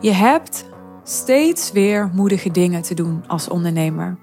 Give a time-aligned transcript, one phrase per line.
[0.00, 0.64] Je hebt
[1.02, 4.16] steeds weer moedige dingen te doen als ondernemer.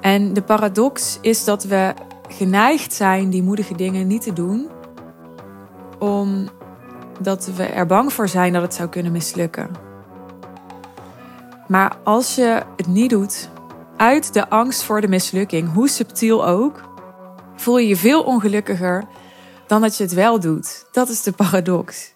[0.00, 1.94] En de paradox is dat we
[2.28, 4.68] geneigd zijn die moedige dingen niet te doen,
[5.98, 9.70] omdat we er bang voor zijn dat het zou kunnen mislukken.
[11.68, 13.48] Maar als je het niet doet,
[13.96, 16.80] uit de angst voor de mislukking, hoe subtiel ook,
[17.56, 19.04] voel je je veel ongelukkiger
[19.66, 20.86] dan dat je het wel doet.
[20.92, 22.13] Dat is de paradox.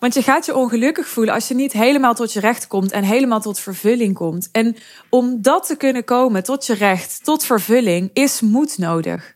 [0.00, 3.04] Want je gaat je ongelukkig voelen als je niet helemaal tot je recht komt en
[3.04, 4.48] helemaal tot vervulling komt.
[4.52, 4.76] En
[5.08, 9.34] om dat te kunnen komen, tot je recht, tot vervulling, is moed nodig.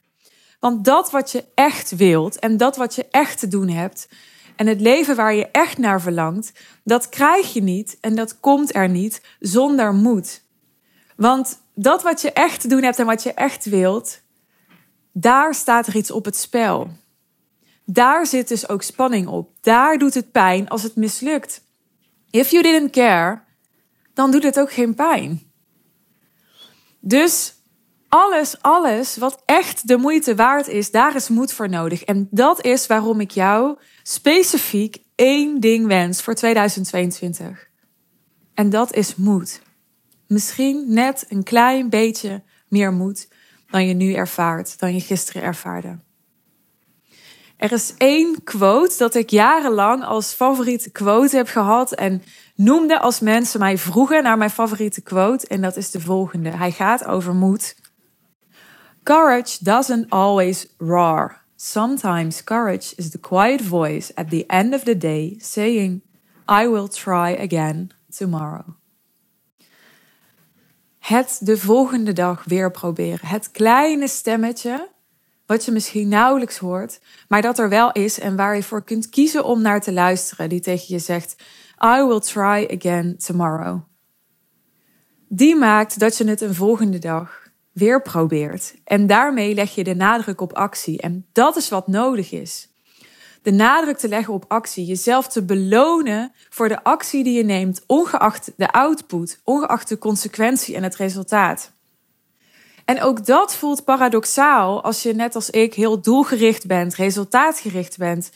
[0.61, 4.09] Want dat wat je echt wilt en dat wat je echt te doen hebt
[4.57, 6.53] en het leven waar je echt naar verlangt,
[6.85, 10.43] dat krijg je niet en dat komt er niet zonder moed.
[11.17, 14.21] Want dat wat je echt te doen hebt en wat je echt wilt,
[15.13, 16.91] daar staat er iets op het spel.
[17.85, 19.51] Daar zit dus ook spanning op.
[19.61, 21.63] Daar doet het pijn als het mislukt.
[22.31, 23.43] If you didn't care,
[24.15, 25.43] dan doet het ook geen pijn.
[27.01, 27.55] Dus
[28.09, 32.03] alles, alles wat echt de moeite waard is, daar is moed voor nodig.
[32.03, 37.69] En dat is waarom ik jou specifiek één ding wens voor 2022.
[38.55, 39.63] En dat is moed.
[40.27, 43.29] Misschien net een klein beetje meer moed
[43.71, 45.99] dan je nu ervaart, dan je gisteren ervaarde.
[47.65, 52.23] Er is één quote dat ik jarenlang als favoriete quote heb gehad en
[52.55, 56.51] noemde als mensen mij vroegen naar mijn favoriete quote en dat is de volgende.
[56.51, 57.77] Hij gaat over moed.
[59.03, 61.45] Courage doesn't always roar.
[61.57, 66.03] Sometimes courage is the quiet voice at the end of the day saying,
[66.51, 68.69] I will try again tomorrow.
[70.99, 73.29] Het de volgende dag weer proberen.
[73.29, 74.93] Het kleine stemmetje
[75.47, 79.09] wat je misschien nauwelijks hoort, maar dat er wel is en waar je voor kunt
[79.09, 81.37] kiezen om naar te luisteren, die tegen je zegt:
[81.85, 83.81] I will try again tomorrow.
[85.29, 88.75] Die maakt dat je het een volgende dag weer probeert.
[88.85, 91.01] En daarmee leg je de nadruk op actie.
[91.01, 92.69] En dat is wat nodig is.
[93.43, 97.83] De nadruk te leggen op actie, jezelf te belonen voor de actie die je neemt,
[97.87, 101.74] ongeacht de output, ongeacht de consequentie en het resultaat.
[102.85, 108.31] En ook dat voelt paradoxaal als je net als ik heel doelgericht bent, resultaatgericht bent,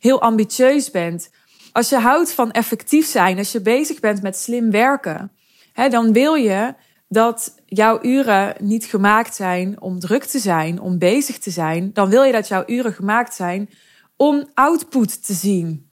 [0.00, 1.30] heel ambitieus bent.
[1.72, 5.32] Als je houdt van effectief zijn, als je bezig bent met slim werken,
[5.72, 6.74] hè, dan wil je
[7.08, 11.90] dat jouw uren niet gemaakt zijn om druk te zijn, om bezig te zijn.
[11.92, 13.70] Dan wil je dat jouw uren gemaakt zijn
[14.16, 15.90] om output te zien.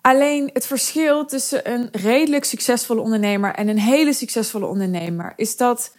[0.00, 5.96] Alleen het verschil tussen een redelijk succesvolle ondernemer en een hele succesvolle ondernemer is dat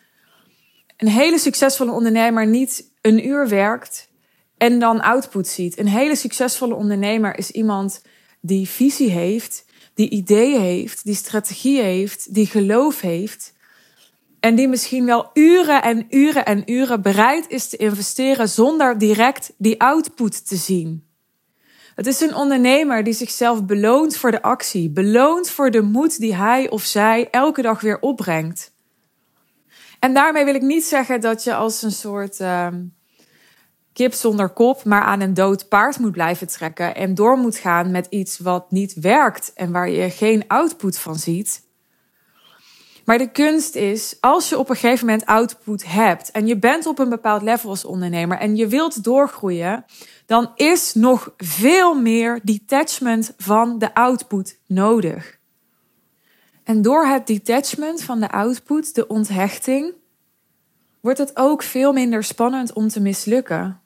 [0.97, 4.09] een hele succesvolle ondernemer niet een uur werkt
[4.57, 5.79] en dan output ziet.
[5.79, 8.01] Een hele succesvolle ondernemer is iemand
[8.41, 13.53] die visie heeft, die ideeën heeft, die strategie heeft, die geloof heeft.
[14.39, 19.53] En die misschien wel uren en uren en uren bereid is te investeren zonder direct
[19.57, 21.07] die output te zien.
[21.95, 26.35] Het is een ondernemer die zichzelf beloont voor de actie, beloont voor de moed die
[26.35, 28.72] hij of zij elke dag weer opbrengt.
[30.03, 32.83] En daarmee wil ik niet zeggen dat je als een soort ehm,
[33.93, 37.91] kip zonder kop, maar aan een dood paard moet blijven trekken en door moet gaan
[37.91, 41.63] met iets wat niet werkt en waar je geen output van ziet.
[43.05, 46.85] Maar de kunst is, als je op een gegeven moment output hebt en je bent
[46.85, 49.85] op een bepaald level als ondernemer en je wilt doorgroeien,
[50.25, 55.41] dan is nog veel meer detachment van de output nodig.
[56.63, 59.93] En door het detachment van de output, de onthechting,
[60.99, 63.81] wordt het ook veel minder spannend om te mislukken.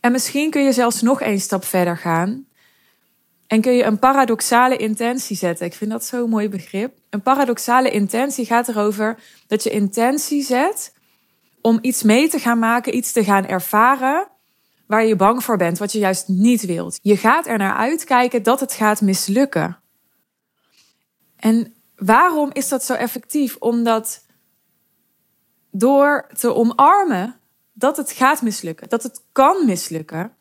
[0.00, 2.46] En misschien kun je zelfs nog één stap verder gaan.
[3.46, 5.66] En kun je een paradoxale intentie zetten.
[5.66, 6.94] Ik vind dat zo'n mooi begrip.
[7.10, 10.92] Een paradoxale intentie gaat erover dat je intentie zet
[11.60, 14.28] om iets mee te gaan maken, iets te gaan ervaren
[14.86, 16.98] waar je bang voor bent, wat je juist niet wilt.
[17.02, 19.78] Je gaat er naar uitkijken dat het gaat mislukken.
[21.36, 23.56] En waarom is dat zo effectief?
[23.58, 24.24] Omdat
[25.70, 27.40] door te omarmen
[27.72, 30.32] dat het gaat mislukken, dat het kan mislukken,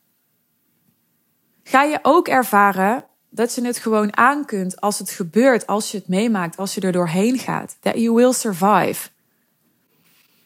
[1.64, 5.98] ga je ook ervaren dat je het gewoon aan kunt als het gebeurt, als je
[5.98, 7.78] het meemaakt, als je er doorheen gaat.
[7.80, 9.10] That you will survive.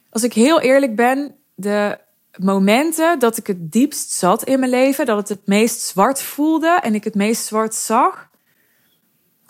[0.09, 1.99] Als ik heel eerlijk ben, de
[2.37, 6.79] momenten dat ik het diepst zat in mijn leven, dat het het meest zwart voelde
[6.81, 8.29] en ik het meest zwart zag,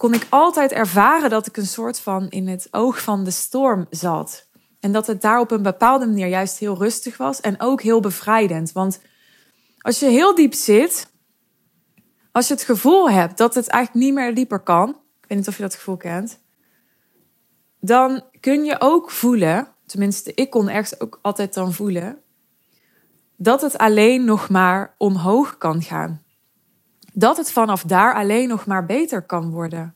[0.01, 3.85] kon ik altijd ervaren dat ik een soort van in het oog van de storm
[3.89, 4.47] zat.
[4.79, 7.99] En dat het daar op een bepaalde manier juist heel rustig was en ook heel
[7.99, 8.71] bevrijdend.
[8.71, 9.01] Want
[9.77, 11.11] als je heel diep zit,
[12.31, 15.47] Als je het gevoel hebt dat het eigenlijk niet meer dieper kan, ik weet niet
[15.47, 16.39] of je dat gevoel kent,
[17.79, 22.21] dan kun je ook voelen, tenminste ik kon ergens ook altijd dan voelen,
[23.35, 26.23] dat het alleen nog maar omhoog kan gaan.
[27.13, 29.95] Dat het vanaf daar alleen nog maar beter kan worden.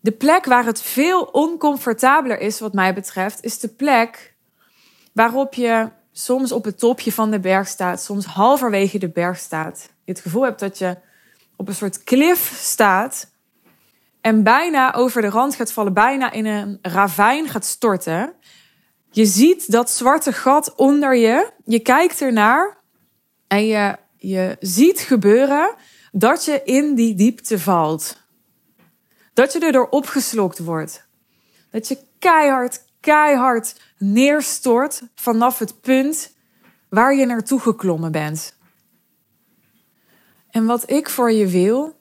[0.00, 4.34] De plek waar het veel oncomfortabeler is, wat mij betreft, is de plek
[5.12, 9.90] waarop je soms op het topje van de berg staat, soms halverwege de berg staat.
[10.04, 10.96] Je het gevoel hebt dat je
[11.56, 13.30] op een soort klif staat
[14.20, 18.32] en bijna over de rand gaat vallen, bijna in een ravijn gaat storten.
[19.10, 22.78] Je ziet dat zwarte gat onder je, je kijkt ernaar
[23.46, 25.74] en je, je ziet gebeuren
[26.12, 28.16] dat je in die diepte valt.
[29.32, 31.06] Dat je erdoor opgeslokt wordt.
[31.70, 36.32] Dat je keihard, keihard neerstort vanaf het punt
[36.88, 38.56] waar je naartoe geklommen bent.
[40.50, 42.00] En wat ik voor je wil,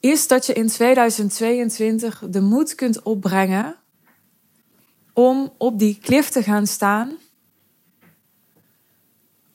[0.00, 3.76] is dat je in 2022 de moed kunt opbrengen
[5.12, 7.16] om op die klif te gaan staan.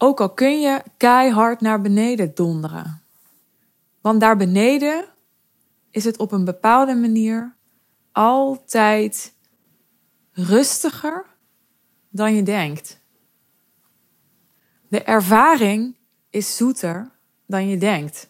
[0.04, 3.02] Ook al kun je keihard naar beneden donderen.
[4.02, 5.06] Want daar beneden
[5.90, 7.56] is het op een bepaalde manier
[8.12, 9.34] altijd
[10.32, 11.26] rustiger
[12.10, 13.00] dan je denkt.
[14.88, 15.98] De ervaring
[16.30, 17.12] is zoeter
[17.48, 18.30] dan je denkt.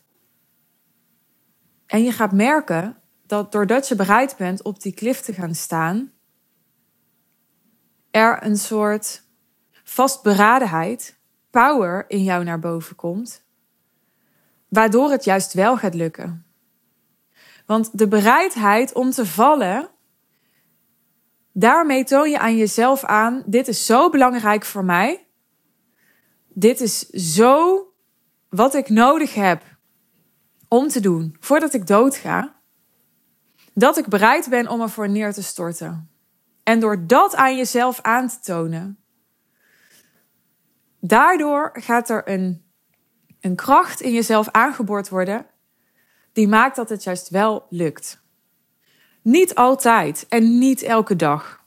[1.86, 6.12] En je gaat merken dat doordat je bereid bent op die klif te gaan staan,
[8.12, 9.24] er een soort
[9.84, 11.22] vastberadenheid,
[11.54, 13.44] power in jou naar boven komt,
[14.68, 16.46] waardoor het juist wel gaat lukken.
[17.66, 19.90] Want de bereidheid om te vallen,
[21.52, 25.28] daarmee toon je aan jezelf aan: dit is zo belangrijk voor mij.
[26.48, 27.88] Dit is zo
[28.50, 29.64] wat ik nodig heb
[30.68, 32.56] om te doen voordat ik doodga.
[33.74, 36.10] Dat ik bereid ben om ervoor neer te storten.
[36.64, 39.03] En door dat aan jezelf aan te tonen,
[41.06, 42.66] daardoor gaat er een,
[43.40, 45.46] een kracht in jezelf aangeboord worden
[46.32, 48.22] die maakt dat het juist wel lukt.
[49.22, 51.62] Niet altijd en niet elke dag.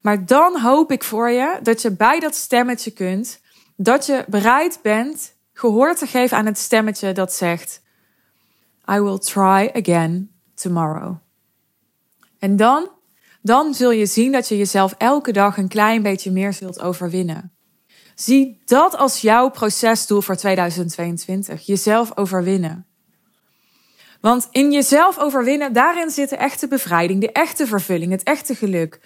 [0.00, 3.40] Maar dan hoop ik voor je dat je bij dat stemmetje kunt,
[3.76, 7.82] dat je bereid bent gehoor te geven aan het stemmetje dat zegt:
[8.90, 11.16] I will try again tomorrow.
[12.38, 12.90] En dan,
[13.42, 17.55] dan zul je zien dat je jezelf elke dag een klein beetje meer zult overwinnen.
[18.16, 21.66] Zie dat als jouw procesdoel voor 2022.
[21.66, 22.86] Jezelf overwinnen.
[24.20, 29.00] Want in jezelf overwinnen, daarin zit de echte bevrijding, de echte vervulling, het echte geluk.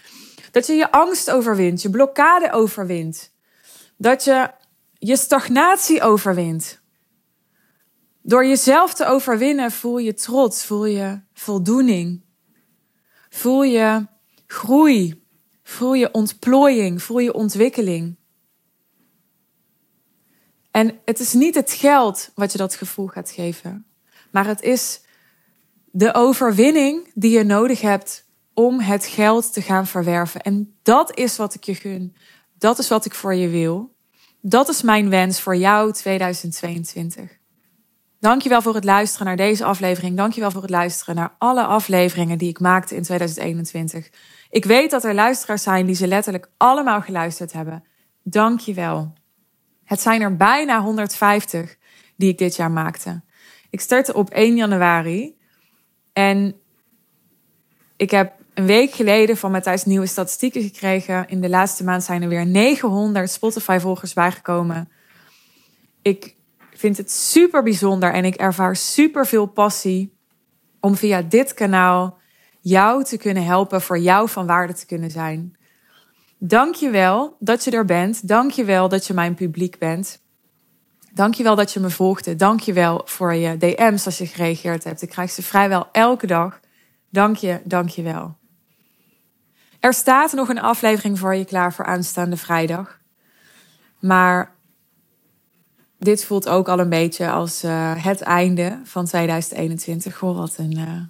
[0.51, 3.33] Dat je je angst overwint, je blokkade overwint.
[3.97, 4.51] Dat je
[4.99, 6.81] je stagnatie overwint.
[8.23, 12.23] Door jezelf te overwinnen voel je trots, voel je voldoening.
[13.31, 14.07] Voel je
[14.47, 15.25] groei,
[15.62, 18.19] voel je ontplooiing, voel je ontwikkeling.
[20.70, 23.87] En het is niet het geld wat je dat gevoel gaat geven,
[24.31, 25.00] maar het is
[25.90, 30.40] de overwinning die je nodig hebt om het geld te gaan verwerven.
[30.40, 32.17] En dat is wat ik je gun.
[32.58, 33.94] Dat is wat ik voor je wil.
[34.40, 37.38] Dat is mijn wens voor jou 2022.
[38.20, 40.16] Dankjewel voor het luisteren naar deze aflevering.
[40.16, 44.11] Dankjewel voor het luisteren naar alle afleveringen die ik maakte in 2021.
[44.50, 47.85] Ik weet dat er luisteraars zijn die ze letterlijk allemaal geluisterd hebben.
[48.23, 49.12] Dankjewel.
[49.90, 51.76] Het zijn er bijna 150
[52.16, 53.20] die ik dit jaar maakte.
[53.70, 55.37] Ik startte op 1 januari
[56.12, 56.61] en
[57.97, 61.28] ik heb een week geleden van Matthijs nieuwe statistieken gekregen.
[61.28, 64.88] In de laatste maand zijn er weer 900 Spotify-volgers bijgekomen.
[66.02, 66.37] Ik
[66.75, 70.16] vind het super bijzonder en ik ervaar super veel passie
[70.80, 72.18] om via dit kanaal
[72.61, 75.59] jou te kunnen helpen, voor jou van waarde te kunnen zijn.
[76.42, 78.28] Dank je wel dat je er bent.
[78.28, 80.20] Dank je wel dat je mijn publiek bent.
[81.12, 82.37] Dank je wel dat je me volgde.
[82.37, 85.02] Dank je wel voor je DM's als je gereageerd hebt.
[85.02, 86.61] Ik krijg ze vrijwel elke dag.
[87.11, 88.37] Dank je, dank je wel.
[89.80, 92.99] Er staat nog een aflevering voor je klaar voor aanstaande vrijdag.
[93.99, 94.54] Maar
[95.99, 100.16] dit voelt ook al een beetje als uh, het einde van 2021.
[100.16, 101.00] Goh, wat een, uh,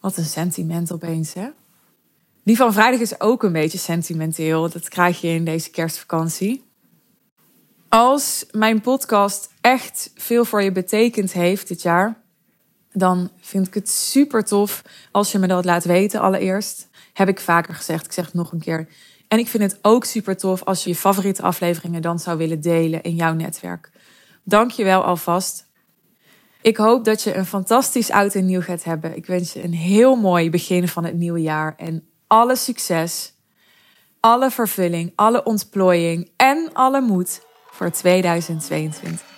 [0.00, 1.48] wat een sentiment opeens, hè?
[2.44, 4.70] Die van vrijdag is ook een beetje sentimenteel.
[4.70, 6.64] Dat krijg je in deze kerstvakantie.
[7.88, 12.22] Als mijn podcast echt veel voor je betekend heeft dit jaar,
[12.92, 16.88] dan vind ik het super tof als je me dat laat weten allereerst.
[17.12, 18.88] Heb ik vaker gezegd, ik zeg het nog een keer.
[19.28, 22.60] En ik vind het ook super tof als je je favoriete afleveringen dan zou willen
[22.60, 23.90] delen in jouw netwerk.
[24.42, 25.66] Dank je wel alvast.
[26.62, 29.16] Ik hoop dat je een fantastisch oud en nieuw gaat hebben.
[29.16, 33.32] Ik wens je een heel mooi begin van het nieuwe jaar en alle succes,
[34.20, 37.40] alle vervulling, alle ontplooiing en alle moed
[37.70, 39.33] voor 2022.